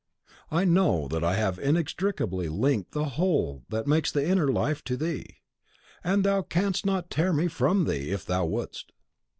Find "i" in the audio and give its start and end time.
0.49-0.65, 1.23-1.35